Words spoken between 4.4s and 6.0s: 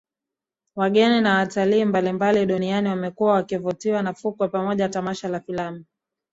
pamoja Tamasha la filamu